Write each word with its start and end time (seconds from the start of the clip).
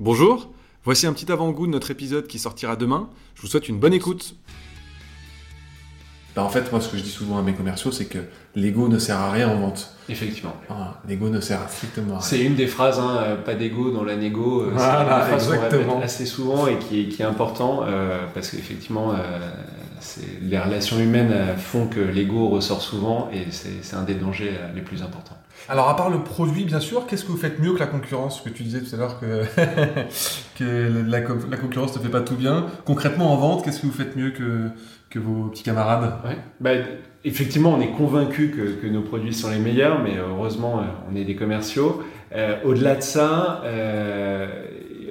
Bonjour, 0.00 0.50
voici 0.84 1.06
un 1.06 1.12
petit 1.12 1.30
avant-goût 1.30 1.66
de 1.66 1.72
notre 1.72 1.90
épisode 1.90 2.26
qui 2.26 2.38
sortira 2.38 2.76
demain. 2.76 3.08
Je 3.34 3.42
vous 3.42 3.48
souhaite 3.48 3.68
une 3.68 3.78
bonne 3.78 3.94
écoute. 3.94 4.34
Bah, 6.34 6.42
en 6.42 6.48
fait, 6.48 6.72
moi, 6.72 6.80
ce 6.80 6.88
que 6.88 6.96
je 6.96 7.02
dis 7.02 7.10
souvent 7.10 7.38
à 7.38 7.42
mes 7.42 7.52
commerciaux, 7.54 7.92
c'est 7.92 8.06
que 8.06 8.18
l'ego 8.56 8.88
ne 8.88 8.98
sert 8.98 9.16
à 9.18 9.30
rien 9.30 9.48
en 9.48 9.56
vente. 9.60 9.94
Effectivement. 10.08 10.56
Ah, 10.68 11.00
l'ego 11.08 11.28
ne 11.28 11.40
sert 11.40 11.62
à 11.62 11.68
strictement 11.68 12.14
à 12.14 12.18
rien. 12.18 12.26
C'est 12.26 12.40
une 12.42 12.56
des 12.56 12.66
phrases, 12.66 12.98
hein, 12.98 13.18
euh, 13.22 13.36
pas 13.36 13.54
d'ego 13.54 13.92
dans 13.92 14.02
la 14.02 14.16
négo. 14.16 14.62
euh, 14.62 14.70
Voilà, 14.74 15.26
c'est 15.38 15.52
une 15.52 15.58
phrase 15.60 15.84
qu'on 15.86 16.00
assez 16.00 16.26
souvent 16.26 16.66
et 16.66 16.76
qui 16.78 17.02
est, 17.02 17.08
qui 17.08 17.22
est 17.22 17.24
important 17.24 17.84
euh, 17.86 18.26
parce 18.34 18.50
qu'effectivement, 18.50 19.12
euh, 19.12 19.16
les 20.42 20.58
relations 20.58 20.98
humaines 20.98 21.56
font 21.56 21.86
que 21.86 22.00
l'ego 22.00 22.48
ressort 22.48 22.82
souvent 22.82 23.30
et 23.32 23.46
c'est 23.52 23.82
c'est 23.82 23.94
un 23.96 24.02
des 24.02 24.14
dangers 24.14 24.54
euh, 24.58 24.72
les 24.74 24.82
plus 24.82 25.02
importants. 25.02 25.38
Alors, 25.68 25.88
à 25.88 25.96
part 25.96 26.10
le 26.10 26.18
produit, 26.18 26.64
bien 26.64 26.80
sûr, 26.80 27.06
qu'est-ce 27.06 27.24
que 27.24 27.30
vous 27.32 27.38
faites 27.38 27.58
mieux 27.58 27.72
que 27.72 27.78
la 27.78 27.86
concurrence? 27.86 28.42
Parce 28.42 28.50
que 28.50 28.56
tu 28.56 28.62
disais 28.64 28.80
tout 28.82 28.94
à 28.94 28.98
l'heure 28.98 29.18
que, 29.18 29.44
que 30.58 31.02
la, 31.08 31.20
co- 31.22 31.34
la 31.50 31.56
concurrence 31.56 31.96
ne 31.96 32.02
fait 32.02 32.10
pas 32.10 32.20
tout 32.20 32.34
bien. 32.36 32.66
Concrètement, 32.84 33.32
en 33.32 33.36
vente, 33.36 33.64
qu'est-ce 33.64 33.80
que 33.80 33.86
vous 33.86 33.92
faites 33.92 34.14
mieux 34.16 34.30
que, 34.30 34.68
que 35.10 35.18
vos 35.18 35.48
petits 35.48 35.62
camarades? 35.62 36.12
Ouais. 36.24 36.36
Bah, 36.60 36.70
effectivement, 37.24 37.72
on 37.72 37.80
est 37.80 37.92
convaincu 37.92 38.50
que, 38.50 38.80
que 38.82 38.86
nos 38.92 39.00
produits 39.02 39.32
sont 39.32 39.50
les 39.50 39.58
meilleurs, 39.58 40.02
mais 40.02 40.16
heureusement, 40.18 40.80
euh, 40.80 40.82
on 41.10 41.16
est 41.16 41.24
des 41.24 41.34
commerciaux. 41.36 42.02
Euh, 42.34 42.56
Au-delà 42.64 42.96
de 42.96 43.02
ça, 43.02 43.62
euh, 43.64 44.46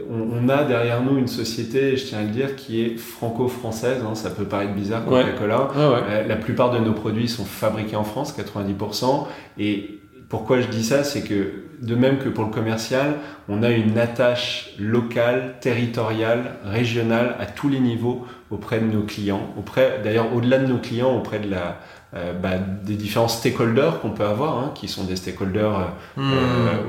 on, 0.08 0.46
on 0.46 0.50
a 0.50 0.66
derrière 0.66 1.02
nous 1.02 1.18
une 1.18 1.28
société, 1.28 1.98
je 1.98 2.06
tiens 2.06 2.20
à 2.20 2.24
le 2.24 2.28
dire, 2.30 2.56
qui 2.56 2.82
est 2.84 2.98
franco-française. 2.98 4.04
hein, 4.08 4.14
ça 4.14 4.30
peut 4.30 4.46
paraître 4.46 4.74
bizarre, 4.76 5.08
Ouais. 5.12 5.24
Coca-Cola. 5.24 5.68
Euh, 5.78 6.28
la 6.28 6.36
plupart 6.36 6.70
de 6.70 6.78
nos 6.78 6.94
produits 6.94 7.28
sont 7.28 7.46
fabriqués 7.46 7.96
en 7.96 8.04
France, 8.04 8.36
90%. 8.38 9.26
Et 9.58 10.00
pourquoi 10.34 10.62
je 10.62 10.68
dis 10.68 10.84
ça, 10.84 11.04
c'est 11.04 11.22
que 11.22 11.62
de 11.80 11.94
même 11.94 12.18
que 12.18 12.28
pour 12.28 12.44
le 12.44 12.50
commercial, 12.50 13.18
on 13.48 13.62
a 13.62 13.70
une 13.70 14.00
attache 14.00 14.72
locale, 14.80 15.58
territoriale, 15.62 16.56
régionale 16.64 17.36
à 17.40 17.46
tous 17.46 17.70
les 17.70 17.80
niveaux 17.80 18.26
auprès 18.50 18.80
de 18.80 18.86
nos 18.86 19.04
clients, 19.04 19.54
auprès 19.60 20.00
d'ailleurs 20.04 20.34
au-delà 20.34 20.58
de 20.58 20.66
nos 20.66 20.80
clients, 20.80 21.16
auprès 21.16 21.38
de 21.38 21.52
la 21.52 21.78
euh, 22.16 22.34
bah, 22.34 22.52
des 22.84 22.96
différents 22.96 23.28
stakeholders 23.28 24.00
qu'on 24.02 24.12
peut 24.12 24.26
avoir, 24.26 24.58
hein, 24.60 24.72
qui 24.76 24.88
sont 24.88 25.04
des 25.04 25.16
stakeholders 25.16 25.94
euh, 26.20 26.22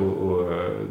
au- 0.01 0.05
au, 0.05 0.47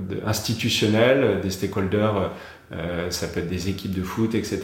de- 0.10 0.22
institutionnels, 0.26 1.40
des 1.42 1.50
stakeholders, 1.52 2.32
euh, 2.72 3.12
ça 3.12 3.28
peut 3.28 3.42
être 3.42 3.50
des 3.50 3.70
équipes 3.70 3.94
de 3.94 4.02
foot, 4.02 4.34
etc. 4.34 4.62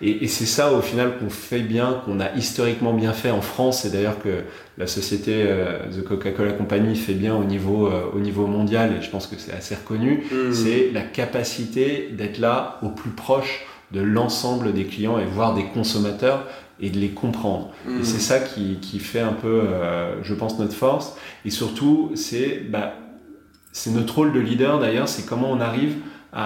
Et, 0.00 0.24
et 0.24 0.28
c'est 0.28 0.46
ça 0.46 0.72
au 0.72 0.80
final 0.80 1.18
qu'on 1.18 1.30
fait 1.30 1.58
bien, 1.58 2.02
qu'on 2.04 2.20
a 2.20 2.32
historiquement 2.36 2.92
bien 2.92 3.12
fait 3.12 3.30
en 3.32 3.40
France, 3.40 3.84
et 3.84 3.90
d'ailleurs 3.90 4.20
que 4.22 4.42
la 4.76 4.86
société 4.86 5.32
euh, 5.46 5.78
The 5.90 6.04
Coca-Cola 6.04 6.52
Company 6.52 6.94
fait 6.94 7.14
bien 7.14 7.34
au 7.34 7.42
niveau, 7.42 7.88
euh, 7.88 8.02
au 8.14 8.20
niveau 8.20 8.46
mondial, 8.46 8.92
et 8.98 9.02
je 9.02 9.10
pense 9.10 9.26
que 9.26 9.34
c'est 9.38 9.52
assez 9.52 9.74
reconnu, 9.74 10.24
Hmm. 10.30 10.52
c'est 10.52 10.90
la 10.92 11.02
capacité 11.02 12.10
d'être 12.12 12.38
là 12.38 12.78
au 12.82 12.90
plus 12.90 13.10
proche 13.10 13.66
de 13.92 14.00
l'ensemble 14.00 14.72
des 14.74 14.84
clients 14.84 15.18
et 15.18 15.24
voire 15.24 15.54
des 15.54 15.64
consommateurs 15.64 16.44
et 16.80 16.90
de 16.90 16.98
les 16.98 17.10
comprendre. 17.10 17.70
Et 17.88 18.04
c'est 18.04 18.20
ça 18.20 18.38
qui, 18.38 18.76
qui 18.80 18.98
fait 19.00 19.20
un 19.20 19.32
peu, 19.32 19.62
euh, 19.64 20.14
je 20.22 20.34
pense, 20.34 20.58
notre 20.58 20.74
force. 20.74 21.16
Et 21.44 21.50
surtout, 21.50 22.12
c'est 22.14 22.62
bah, 22.70 22.94
c'est 23.72 23.90
notre 23.90 24.14
rôle 24.16 24.32
de 24.32 24.40
leader 24.40 24.78
d'ailleurs, 24.80 25.08
c'est 25.08 25.26
comment 25.26 25.50
on 25.50 25.60
arrive 25.60 25.96
à, 26.32 26.44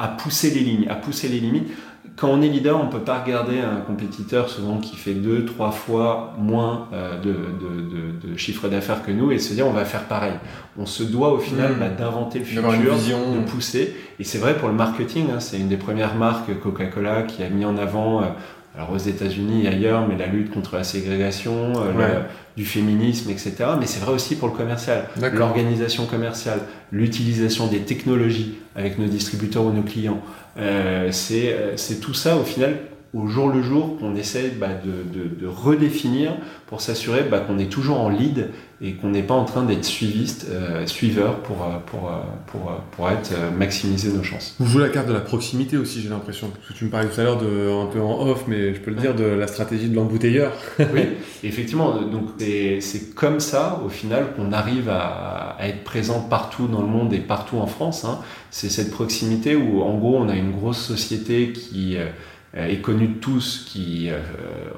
à- 0.00 0.04
à 0.04 0.08
pousser 0.08 0.50
les 0.50 0.60
lignes, 0.60 0.86
à 0.88 0.94
pousser 0.94 1.28
les 1.28 1.40
limites. 1.40 1.68
Quand 2.16 2.28
on 2.28 2.42
est 2.42 2.48
leader, 2.48 2.80
on 2.80 2.86
peut 2.86 3.00
pas 3.00 3.20
regarder 3.22 3.58
un 3.58 3.80
compétiteur 3.80 4.48
souvent 4.48 4.78
qui 4.78 4.94
fait 4.96 5.14
deux, 5.14 5.44
trois 5.44 5.72
fois 5.72 6.34
moins 6.38 6.88
euh, 6.92 7.18
de, 7.20 7.32
de, 7.32 8.26
de, 8.28 8.32
de 8.32 8.36
chiffre 8.36 8.68
d'affaires 8.68 9.02
que 9.02 9.10
nous 9.10 9.32
et 9.32 9.38
se 9.40 9.52
dire 9.54 9.66
on 9.66 9.72
va 9.72 9.84
faire 9.84 10.04
pareil. 10.04 10.34
On 10.78 10.86
se 10.86 11.02
doit 11.02 11.32
au 11.32 11.38
final 11.38 11.72
Mm. 11.72 11.78
bah, 11.80 11.88
d'inventer 11.88 12.38
le 12.38 12.44
futur, 12.44 12.62
D'avoir 12.62 12.80
une 12.80 12.88
vision. 12.88 13.34
de 13.34 13.40
pousser. 13.40 13.96
Et 14.20 14.24
c'est 14.24 14.38
vrai 14.38 14.56
pour 14.56 14.68
le 14.68 14.74
marketing, 14.74 15.26
hein, 15.34 15.40
c'est 15.40 15.58
une 15.58 15.68
des 15.68 15.76
premières 15.76 16.14
marques 16.14 16.56
Coca-Cola 16.60 17.22
qui 17.24 17.42
a 17.42 17.48
mis 17.48 17.64
en 17.64 17.76
avant, 17.76 18.22
euh, 18.22 18.26
alors 18.76 18.90
aux 18.92 18.98
États-Unis 18.98 19.64
et 19.64 19.68
ailleurs, 19.68 20.06
mais 20.08 20.16
la 20.18 20.26
lutte 20.26 20.50
contre 20.52 20.76
la 20.76 20.84
ségrégation, 20.84 21.72
euh, 21.76 21.92
le- 22.08 22.22
du 22.56 22.64
féminisme, 22.64 23.30
etc. 23.30 23.52
Mais 23.80 23.86
c'est 23.86 24.00
vrai 24.00 24.12
aussi 24.12 24.36
pour 24.36 24.48
le 24.48 24.54
commercial. 24.54 25.04
L'organisation 25.38 26.06
commerciale, 26.06 26.60
l'utilisation 26.92 27.66
des 27.66 27.80
technologies 27.80 28.54
avec 28.76 28.98
nos 28.98 29.06
distributeurs 29.06 29.64
ou 29.64 29.72
nos 29.72 29.82
clients, 29.82 30.20
euh, 30.58 31.08
c'est 31.12 31.52
euh, 31.52 31.76
c'est 31.76 32.00
tout 32.00 32.14
ça 32.14 32.36
au 32.36 32.44
final 32.44 32.76
au 33.14 33.26
jour 33.28 33.48
le 33.48 33.62
jour 33.62 33.96
qu'on 33.98 34.16
essaie 34.16 34.52
bah, 34.58 34.68
de, 34.84 35.18
de- 35.18 35.28
de 35.40 35.46
redéfinir 35.46 36.32
pour 36.66 36.80
s'assurer 36.80 37.22
bah, 37.30 37.38
qu'on 37.40 37.58
est 37.58 37.70
toujours 37.70 38.00
en 38.00 38.08
lead 38.08 38.50
et 38.82 38.94
qu'on 38.94 39.08
n'est 39.10 39.22
pas 39.22 39.34
en 39.34 39.44
train 39.44 39.62
d'être 39.62 39.84
suiviste, 39.84 40.46
euh, 40.50 40.84
suiveur 40.86 41.36
pour, 41.38 41.62
euh, 41.62 41.76
pour, 41.86 42.08
euh, 42.10 42.16
pour, 42.48 42.70
euh, 42.70 42.74
pour 42.90 43.08
être 43.08 43.30
maximiser 43.56 44.12
nos 44.12 44.22
chances. 44.24 44.56
Vous 44.58 44.66
jouez 44.66 44.82
la 44.82 44.88
carte 44.88 45.06
de 45.08 45.12
la 45.12 45.20
proximité 45.20 45.76
aussi, 45.78 46.02
j'ai 46.02 46.08
l'impression. 46.08 46.48
Parce 46.48 46.68
que 46.68 46.72
tu 46.74 46.84
me 46.84 46.90
parlais 46.90 47.08
tout 47.08 47.18
à 47.20 47.24
l'heure 47.24 47.38
de, 47.38 47.70
un 47.70 47.86
peu 47.86 48.00
en 48.00 48.26
off, 48.26 48.44
mais 48.48 48.74
je 48.74 48.80
peux 48.80 48.90
le 48.90 48.96
dire, 48.98 49.14
de 49.14 49.24
la 49.24 49.46
stratégie 49.46 49.88
de 49.88 49.94
l'embouteilleur. 49.94 50.52
oui, 50.80 51.02
effectivement. 51.44 51.92
Donc 52.02 52.24
c'est- 52.38 52.80
c'est 52.80 53.14
comme 53.14 53.38
ça, 53.40 53.80
au 53.86 53.88
final, 53.88 54.34
qu'on 54.36 54.52
arrive 54.52 54.88
à, 54.90 55.56
à 55.58 55.68
être 55.68 55.84
présent 55.84 56.20
partout 56.20 56.66
dans 56.66 56.80
le 56.82 56.88
monde 56.88 57.12
et 57.14 57.20
partout 57.20 57.58
en 57.58 57.66
France. 57.66 58.04
hein. 58.04 58.18
C'est 58.50 58.68
cette 58.70 58.90
proximité 58.90 59.54
où, 59.56 59.82
en 59.82 59.96
gros, 59.98 60.16
on 60.18 60.28
a 60.28 60.34
une 60.36 60.50
grosse 60.52 60.78
société 60.84 61.52
qui 61.52 61.96
euh, 61.96 62.06
est 62.56 62.80
connue 62.80 63.08
de 63.08 63.14
tous, 63.14 63.64
qui, 63.68 64.10
euh, 64.10 64.18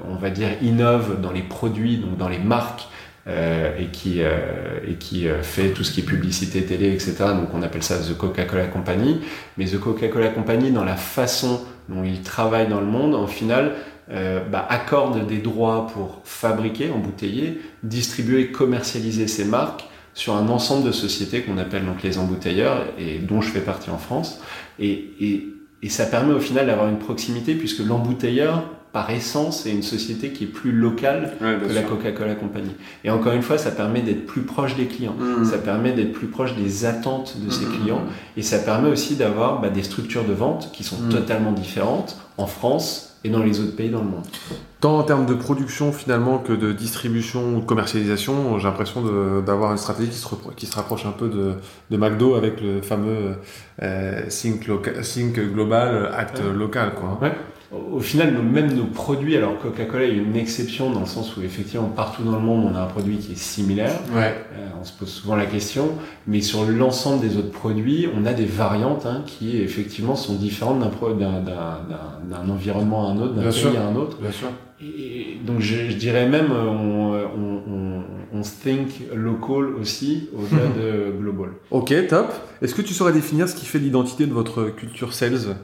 on 0.07 0.15
va 0.15 0.29
dire, 0.29 0.49
innove 0.61 1.21
dans 1.21 1.31
les 1.31 1.43
produits, 1.43 1.97
donc 1.97 2.17
dans 2.17 2.29
les 2.29 2.39
marques. 2.39 2.87
euh, 3.27 3.77
et 3.77 3.87
qui, 3.87 4.21
euh, 4.21 4.79
et 4.87 4.93
qui 4.93 5.27
euh, 5.27 5.41
fait 5.43 5.71
tout 5.71 5.83
ce 5.83 5.91
qui 5.91 5.99
est 5.99 6.03
publicité 6.03 6.63
télé, 6.63 6.93
etc. 6.93 7.15
Donc 7.33 7.49
on 7.53 7.61
appelle 7.61 7.83
ça 7.83 7.97
The 7.97 8.17
Coca-Cola 8.17 8.67
Company. 8.67 9.19
Mais 9.57 9.65
The 9.65 9.79
Coca-Cola 9.79 10.29
Company, 10.29 10.71
dans 10.71 10.85
la 10.85 10.95
façon 10.95 11.61
dont 11.89 12.03
il 12.03 12.21
travaille 12.21 12.67
dans 12.67 12.79
le 12.79 12.85
monde, 12.85 13.15
en 13.15 13.27
final, 13.27 13.73
euh, 14.11 14.39
bah, 14.49 14.65
accorde 14.69 15.27
des 15.27 15.39
droits 15.39 15.87
pour 15.87 16.21
fabriquer, 16.23 16.89
embouteiller, 16.89 17.59
distribuer, 17.83 18.51
commercialiser 18.51 19.27
ces 19.27 19.43
marques 19.43 19.85
sur 20.13 20.35
un 20.35 20.47
ensemble 20.47 20.85
de 20.87 20.91
sociétés 20.91 21.41
qu'on 21.41 21.57
appelle 21.57 21.85
donc 21.85 22.01
les 22.03 22.17
embouteilleurs 22.17 22.85
et 22.97 23.19
dont 23.19 23.41
je 23.41 23.51
fais 23.51 23.59
partie 23.59 23.89
en 23.89 23.97
France. 23.97 24.41
Et, 24.79 25.11
et, 25.19 25.47
et 25.83 25.89
ça 25.89 26.05
permet 26.05 26.33
au 26.33 26.39
final 26.39 26.67
d'avoir 26.67 26.87
une 26.87 26.99
proximité 26.99 27.55
puisque 27.55 27.79
l'embouteilleur, 27.79 28.63
par 28.93 29.09
essence, 29.11 29.65
est 29.65 29.71
une 29.71 29.83
société 29.83 30.31
qui 30.31 30.45
est 30.45 30.47
plus 30.47 30.71
locale 30.71 31.33
que 31.39 31.73
la 31.73 31.81
Coca-Cola 31.83 32.35
Company. 32.35 32.71
Et 33.03 33.09
encore 33.09 33.33
une 33.33 33.41
fois, 33.43 33.57
ça 33.57 33.71
permet 33.71 34.01
d'être 34.01 34.25
plus 34.25 34.41
proche 34.41 34.75
des 34.75 34.85
clients. 34.85 35.15
Hmm. 35.19 35.45
Ça 35.45 35.57
permet 35.57 35.91
d'être 35.91 36.13
plus 36.13 36.27
proche 36.27 36.55
des 36.55 36.85
attentes 36.85 37.37
de 37.45 37.49
ses 37.51 37.65
Mhm. 37.65 37.71
clients. 37.79 38.01
Et 38.37 38.41
ça 38.41 38.59
permet 38.59 38.89
aussi 38.89 39.15
d'avoir 39.15 39.61
bah, 39.61 39.69
des 39.69 39.83
structures 39.83 40.23
de 40.23 40.33
vente 40.33 40.71
qui 40.73 40.83
sont 40.83 40.97
totalement 41.09 41.51
différentes 41.51 42.17
en 42.37 42.47
France 42.47 43.03
et 43.23 43.29
dans 43.29 43.43
les 43.43 43.59
autres 43.59 43.75
pays 43.75 43.89
dans 43.89 43.99
le 44.01 44.05
monde. 44.09 44.25
Tant 44.79 44.97
en 44.99 45.03
termes 45.03 45.25
de 45.25 45.33
production 45.33 45.91
finalement 45.91 46.37
que 46.37 46.53
de 46.53 46.71
distribution 46.71 47.55
ou 47.57 47.61
de 47.61 47.65
commercialisation, 47.65 48.57
j'ai 48.59 48.67
l'impression 48.67 49.01
d'avoir 49.41 49.71
une 49.71 49.77
stratégie 49.77 50.09
qui 50.09 50.17
se, 50.17 50.27
repro- 50.27 50.53
qui 50.55 50.65
se 50.67 50.75
rapproche 50.75 51.05
un 51.05 51.11
peu 51.11 51.27
de, 51.27 51.53
de 51.89 51.97
McDo 51.97 52.35
avec 52.35 52.61
le 52.61 52.81
fameux 52.81 53.35
euh, 53.81 54.21
think, 54.29 54.67
loca- 54.67 55.01
think 55.01 55.39
global, 55.51 56.11
act 56.15 56.39
Ouais. 56.39 56.53
local. 56.55 56.93
Quoi. 56.95 57.17
Ouais. 57.21 57.33
Au 57.71 57.99
final, 57.99 58.33
même 58.41 58.73
nos 58.73 58.85
produits, 58.85 59.35
alors 59.35 59.57
Coca-Cola 59.59 60.05
est 60.05 60.15
une 60.15 60.37
exception 60.37 60.89
dans 60.91 61.01
le 61.01 61.05
sens 61.05 61.35
où 61.35 61.41
effectivement 61.41 61.89
partout 61.89 62.23
dans 62.23 62.31
le 62.37 62.39
monde 62.41 62.69
on 62.71 62.75
a 62.75 62.81
un 62.81 62.85
produit 62.85 63.17
qui 63.17 63.33
est 63.33 63.37
similaire, 63.37 63.91
Ouais. 64.15 64.33
Euh, 64.55 64.67
on 64.79 64.85
se 64.85 64.93
pose 64.93 65.09
souvent 65.09 65.35
la 65.35 65.45
question, 65.45 65.89
mais 66.27 66.39
sur 66.39 66.63
l'ensemble 66.65 67.21
des 67.27 67.35
autres 67.35 67.51
produits, 67.51 68.07
on 68.15 68.25
a 68.25 68.31
des 68.31 68.45
variantes 68.45 69.05
hein, 69.05 69.23
qui 69.25 69.57
effectivement 69.57 70.15
sont 70.15 70.35
différentes 70.35 70.79
d'un 70.79 70.87
pro- 70.87 71.11
d'un- 71.13 71.41
d'un- 71.41 71.81
d'un- 71.89 72.43
d'un 72.45 72.49
environnement 72.49 73.09
à 73.09 73.11
un 73.11 73.17
autre, 73.19 73.33
d'un 73.33 73.41
pays 73.43 73.51
sûr. 73.51 73.71
à 73.77 73.83
un 73.85 73.95
autre. 73.97 74.17
Bien 74.21 74.31
sûr. 74.31 74.47
Et 74.81 75.39
donc 75.45 75.59
je, 75.59 75.89
je 75.89 75.95
dirais 75.97 76.29
même 76.29 76.51
euh, 76.51 76.63
on, 76.69 77.13
euh, 77.15 77.25
on, 77.35 77.71
on, 77.71 78.03
on 78.39 78.41
think 78.43 79.01
local 79.13 79.75
aussi 79.81 80.29
au-delà 80.33 80.67
de 80.77 81.11
global. 81.19 81.49
Ok, 81.71 81.93
top. 82.07 82.27
Est-ce 82.61 82.75
que 82.75 82.81
tu 82.83 82.93
saurais 82.93 83.11
définir 83.11 83.49
ce 83.49 83.55
qui 83.55 83.65
fait 83.65 83.79
l'identité 83.79 84.25
de 84.25 84.33
votre 84.33 84.65
culture 84.69 85.13
sales? 85.13 85.57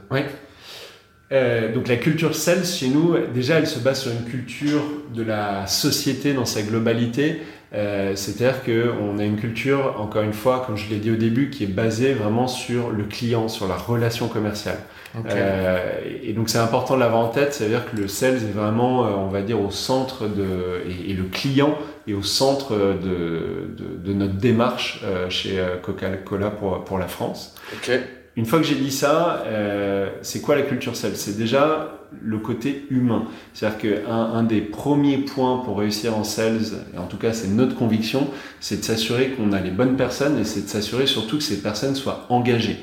Euh, 1.34 1.72
donc 1.74 1.88
la 1.88 1.96
culture 1.96 2.34
sales 2.34 2.64
chez 2.64 2.88
nous, 2.88 3.16
déjà 3.34 3.58
elle 3.58 3.66
se 3.66 3.80
base 3.80 4.02
sur 4.02 4.12
une 4.12 4.24
culture 4.24 4.82
de 5.12 5.22
la 5.22 5.66
société 5.66 6.32
dans 6.32 6.44
sa 6.46 6.62
globalité. 6.62 7.40
Euh, 7.74 8.14
C'est-à-dire 8.14 8.62
qu'on 8.62 9.18
a 9.18 9.24
une 9.24 9.36
culture, 9.36 9.96
encore 9.98 10.22
une 10.22 10.32
fois, 10.32 10.62
comme 10.64 10.76
je 10.76 10.88
l'ai 10.88 10.98
dit 10.98 11.10
au 11.10 11.16
début, 11.16 11.50
qui 11.50 11.64
est 11.64 11.74
basée 11.74 12.12
vraiment 12.12 12.46
sur 12.46 12.90
le 12.90 13.02
client, 13.02 13.48
sur 13.48 13.66
la 13.66 13.74
relation 13.74 14.28
commerciale. 14.28 14.78
Ok. 15.18 15.26
Euh, 15.30 16.00
et 16.22 16.32
donc 16.34 16.48
c'est 16.50 16.58
important 16.58 16.94
de 16.94 17.00
l'avoir 17.00 17.22
en 17.22 17.28
tête, 17.28 17.52
c'est-à-dire 17.52 17.84
que 17.90 17.96
le 17.96 18.06
sales 18.06 18.36
est 18.36 18.52
vraiment, 18.54 19.04
euh, 19.04 19.10
on 19.16 19.28
va 19.28 19.42
dire, 19.42 19.60
au 19.60 19.72
centre 19.72 20.28
de, 20.28 20.82
et, 20.88 21.10
et 21.10 21.14
le 21.14 21.24
client 21.24 21.76
est 22.06 22.14
au 22.14 22.22
centre 22.22 22.76
de, 22.76 23.74
de, 23.76 23.96
de 24.04 24.12
notre 24.12 24.34
démarche 24.34 25.00
euh, 25.04 25.28
chez 25.28 25.60
Coca-Cola 25.82 26.50
pour, 26.50 26.84
pour 26.84 26.98
la 26.98 27.08
France. 27.08 27.56
Ok. 27.72 27.90
Une 28.36 28.46
fois 28.46 28.58
que 28.58 28.64
j'ai 28.64 28.74
dit 28.74 28.90
ça, 28.90 29.44
euh, 29.46 30.10
c'est 30.22 30.40
quoi 30.40 30.56
la 30.56 30.62
culture 30.62 30.96
sales 30.96 31.16
C'est 31.16 31.36
déjà 31.36 32.00
le 32.22 32.38
côté 32.38 32.86
humain. 32.90 33.24
C'est-à-dire 33.52 33.78
qu'un 33.78 34.12
un 34.12 34.42
des 34.42 34.60
premiers 34.60 35.18
points 35.18 35.58
pour 35.58 35.78
réussir 35.78 36.16
en 36.16 36.24
sales, 36.24 36.62
et 36.94 36.98
en 36.98 37.06
tout 37.06 37.16
cas 37.16 37.32
c'est 37.32 37.48
notre 37.48 37.76
conviction, 37.76 38.28
c'est 38.60 38.78
de 38.80 38.84
s'assurer 38.84 39.30
qu'on 39.30 39.52
a 39.52 39.60
les 39.60 39.70
bonnes 39.70 39.96
personnes 39.96 40.38
et 40.38 40.44
c'est 40.44 40.62
de 40.62 40.68
s'assurer 40.68 41.06
surtout 41.06 41.38
que 41.38 41.44
ces 41.44 41.60
personnes 41.60 41.94
soient 41.94 42.26
engagées. 42.28 42.78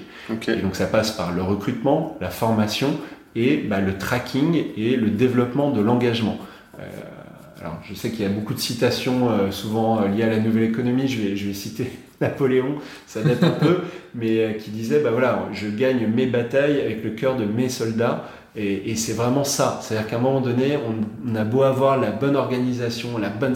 Et 0.47 0.61
donc 0.61 0.75
ça 0.75 0.85
passe 0.85 1.11
par 1.11 1.33
le 1.33 1.41
recrutement, 1.41 2.17
la 2.21 2.29
formation 2.29 2.97
et 3.35 3.57
bah, 3.57 3.79
le 3.79 3.97
tracking 3.97 4.63
et 4.77 4.95
le 4.95 5.09
développement 5.09 5.71
de 5.71 5.81
l'engagement. 5.81 6.37
Euh, 6.79 6.83
alors, 7.61 7.79
je 7.87 7.93
sais 7.93 8.09
qu'il 8.09 8.21
y 8.21 8.25
a 8.25 8.29
beaucoup 8.29 8.53
de 8.53 8.59
citations 8.59 9.29
euh, 9.29 9.51
souvent 9.51 10.01
euh, 10.01 10.07
liées 10.07 10.23
à 10.23 10.29
la 10.29 10.39
nouvelle 10.39 10.63
économie. 10.63 11.07
Je 11.07 11.21
vais, 11.21 11.35
je 11.35 11.47
vais 11.47 11.53
citer 11.53 11.91
Napoléon, 12.25 12.75
ça 13.07 13.21
date 13.21 13.43
un 13.43 13.49
peu, 13.49 13.79
mais 14.15 14.57
qui 14.57 14.69
disait 14.69 14.99
bah 14.99 15.09
voilà, 15.11 15.47
je 15.53 15.67
gagne 15.67 16.07
mes 16.07 16.27
batailles 16.27 16.79
avec 16.79 17.03
le 17.03 17.11
cœur 17.11 17.35
de 17.35 17.45
mes 17.45 17.69
soldats. 17.69 18.29
Et, 18.55 18.91
et 18.91 18.95
c'est 18.95 19.13
vraiment 19.13 19.45
ça. 19.45 19.79
C'est-à-dire 19.81 20.09
qu'à 20.09 20.17
un 20.17 20.19
moment 20.19 20.41
donné, 20.41 20.77
on, 20.77 21.29
on, 21.31 21.35
a 21.35 21.45
beau 21.45 21.63
avoir 21.63 21.97
la 21.97 22.11
bonne 22.11 22.35
organisation, 22.35 23.17
la 23.17 23.29
bonne 23.29 23.55